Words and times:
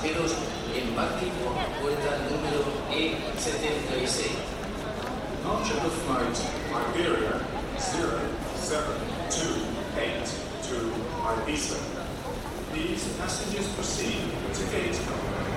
pasajeros 0.00 0.32
embarquen 0.74 1.28
por 1.44 1.54
la 1.54 1.66
puerta 1.80 2.10
número 2.30 2.60
E76. 2.90 4.30
Launch 5.44 5.70
of 5.72 5.82
the 5.82 5.90
flight 5.90 6.38
Iberia 6.72 7.34
0728 7.78 10.24
to 10.62 10.76
Ibiza. 11.22 11.78
Please 12.72 13.04
passengers 13.18 13.68
proceed 13.74 14.22
to 14.54 14.62
gate 14.70 14.98
number 15.06 15.49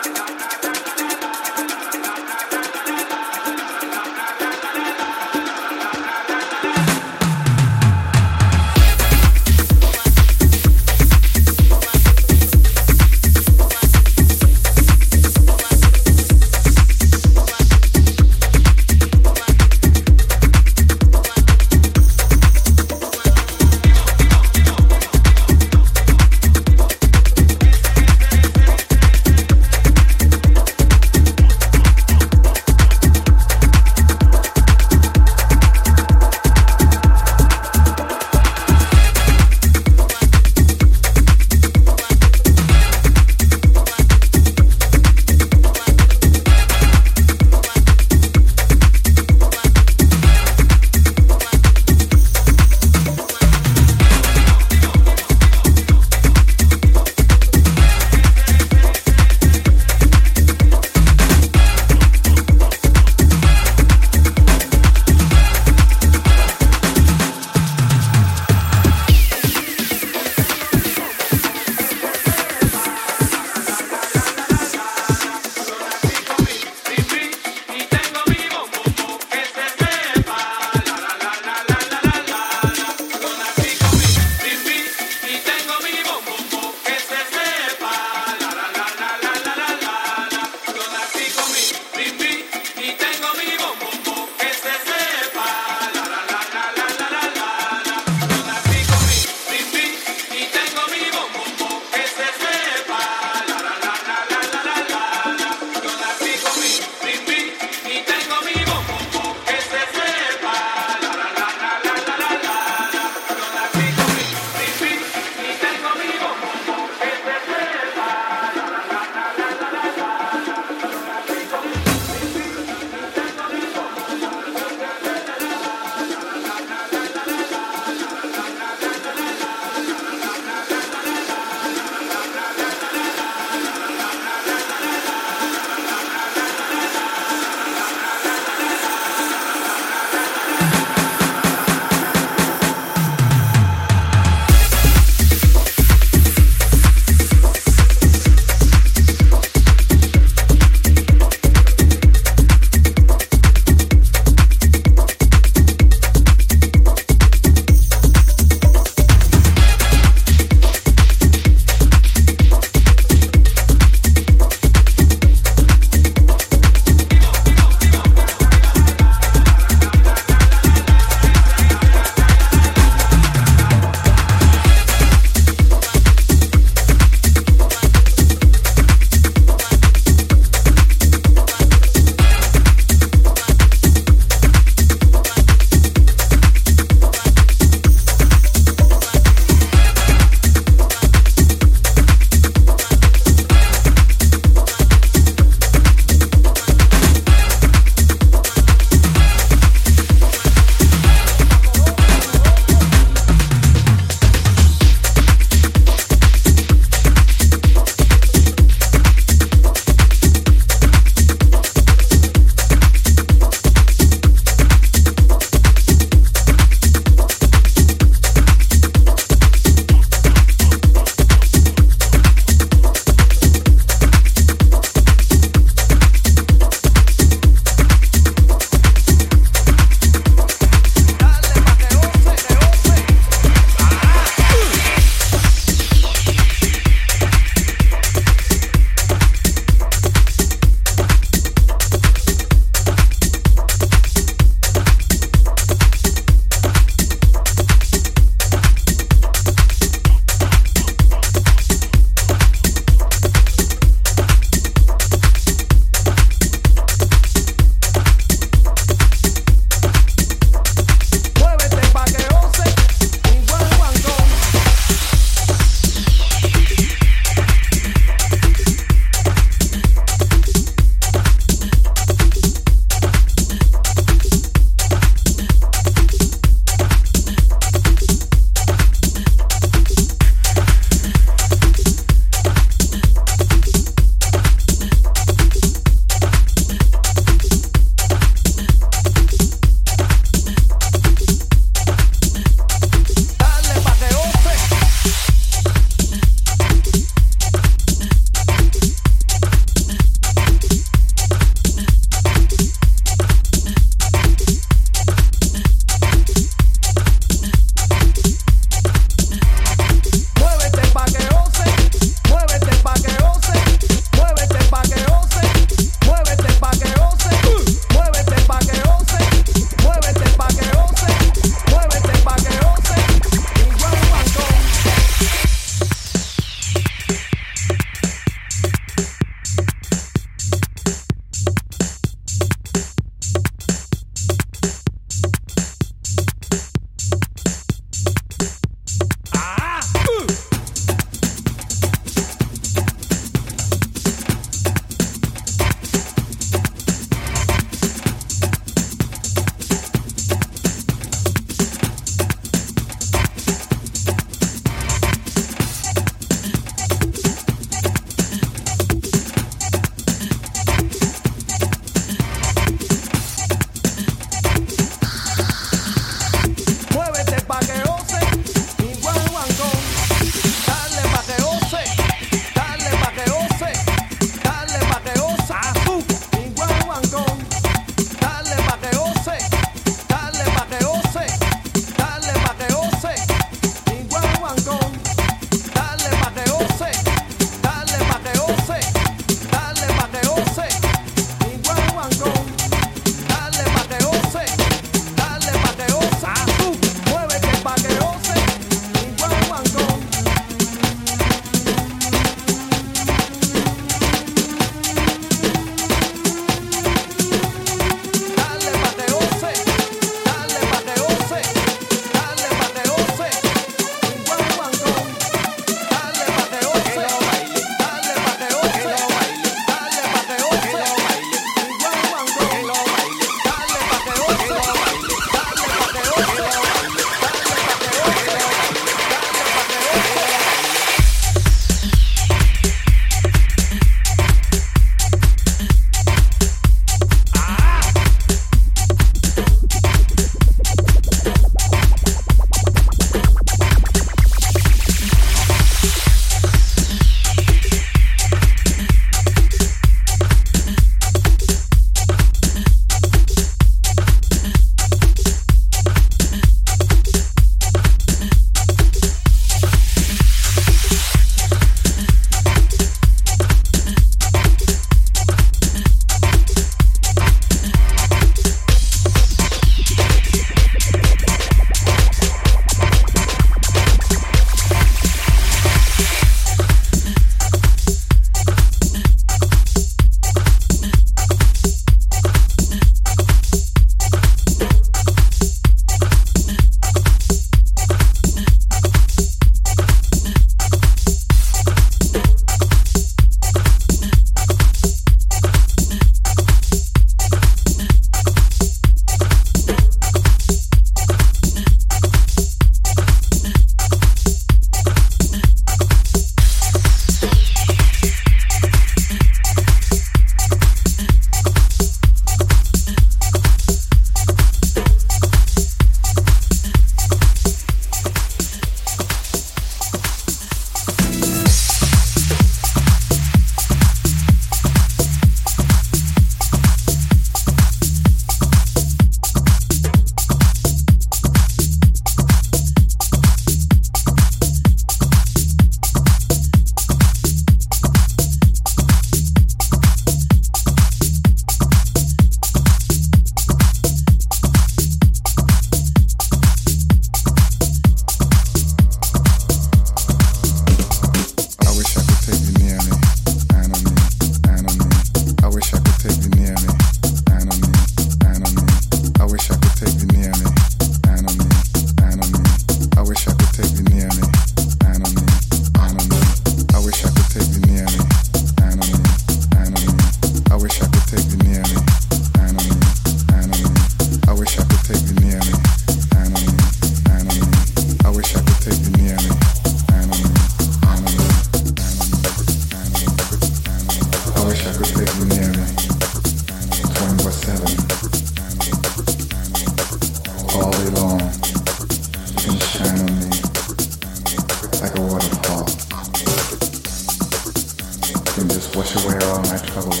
clear 599.18 599.30
all 599.30 599.40
my 599.42 599.56
troubles. 599.58 600.00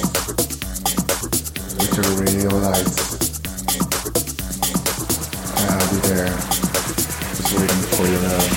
Which 1.78 1.98
are 1.98 2.12
radio 2.20 2.50
lights. 2.58 2.96
I'll 5.58 5.90
be 5.90 5.96
there, 6.08 6.36
just 7.36 7.52
waiting 7.58 7.84
for 7.94 8.06
your 8.06 8.20
love. 8.20 8.50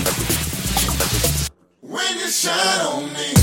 When 1.82 2.20
you 2.20 2.30
shine 2.30 2.82
on 2.86 3.14
me. 3.14 3.39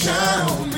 shine 0.00 0.48
on 0.48 0.69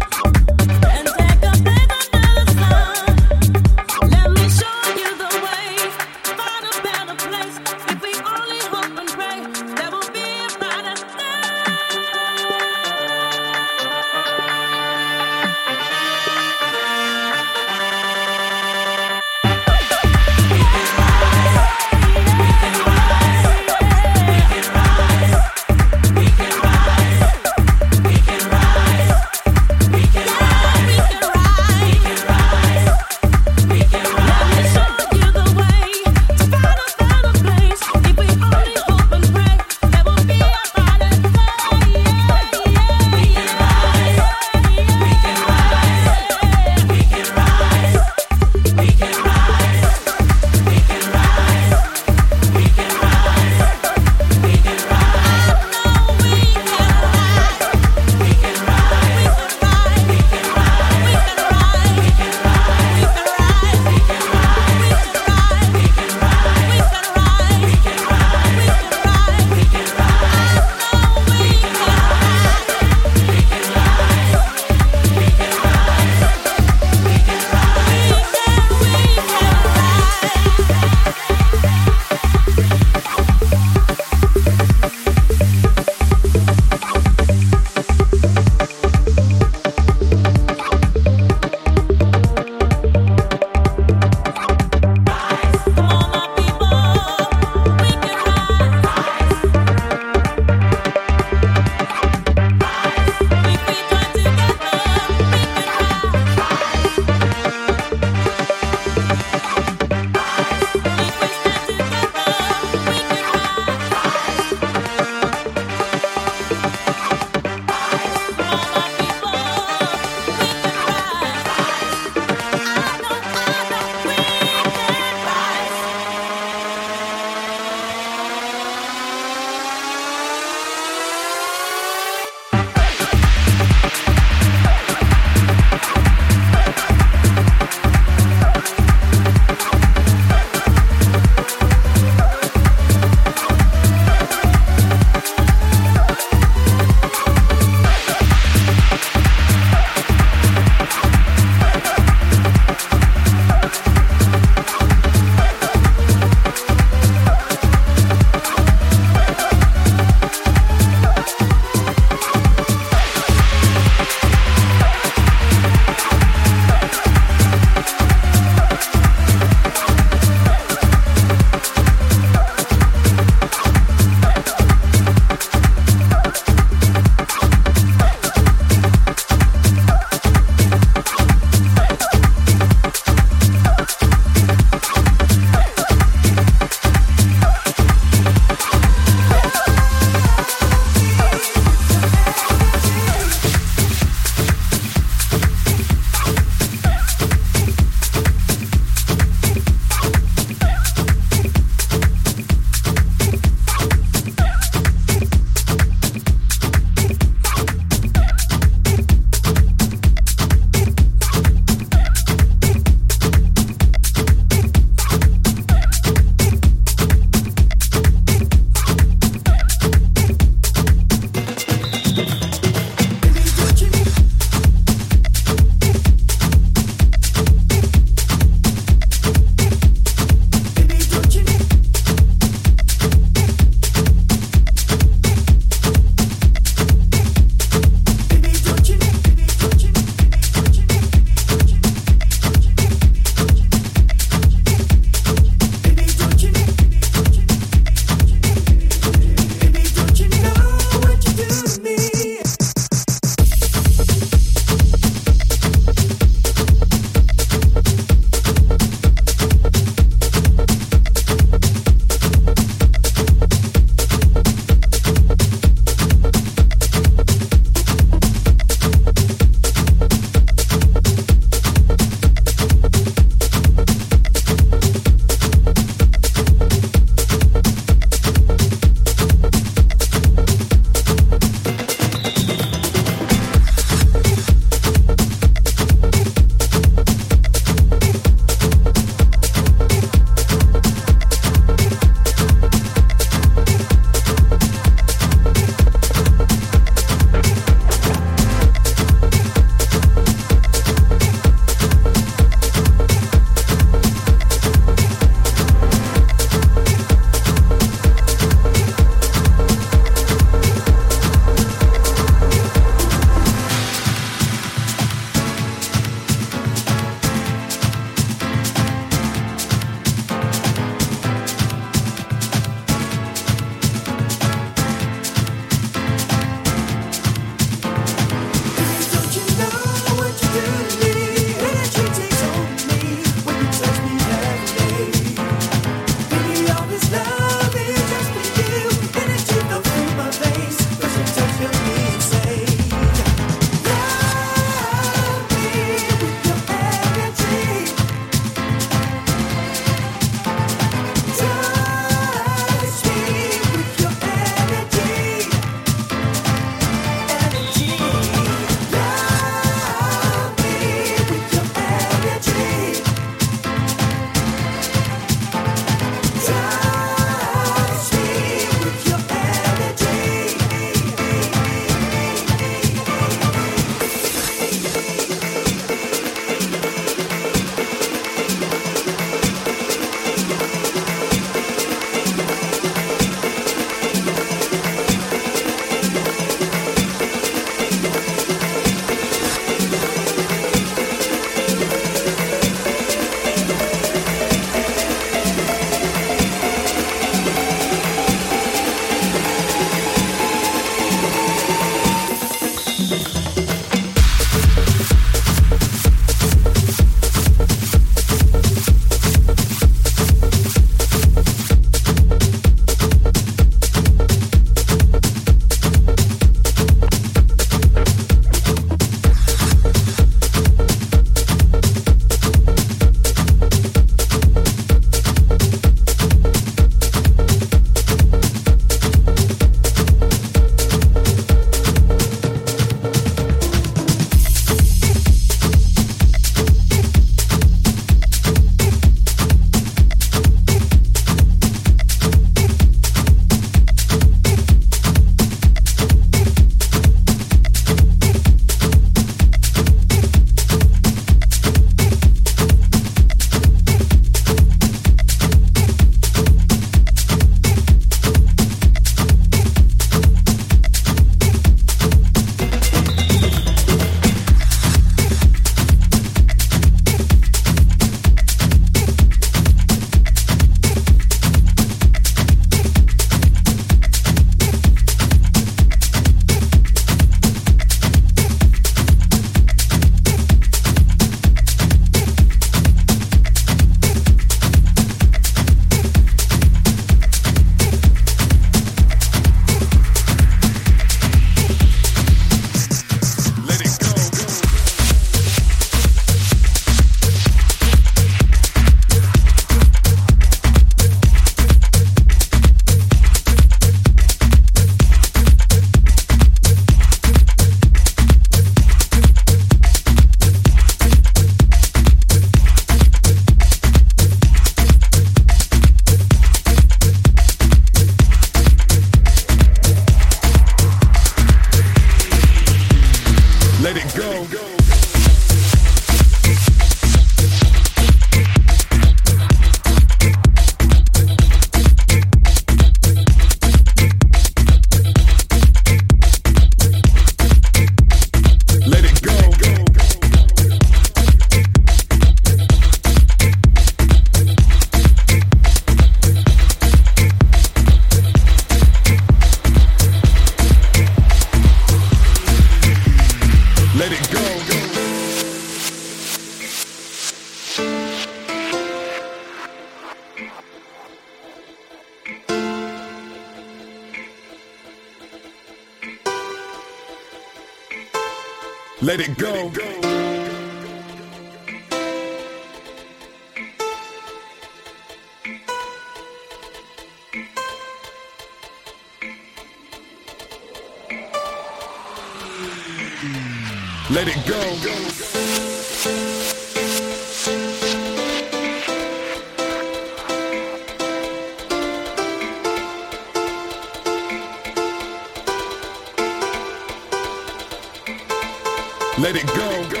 Let 599.21 599.35
it 599.35 599.45
go. 599.45 600.00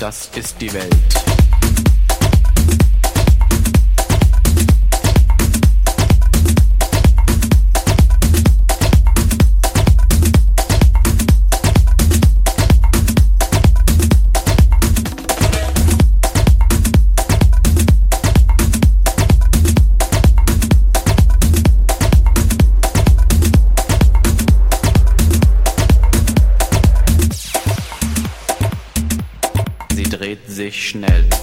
Das 0.00 0.28
ist 0.34 0.60
die 0.60 0.72
Welt. 0.72 1.33
Schnell. 30.74 31.33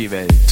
Die 0.00 0.10
Welt. 0.10 0.49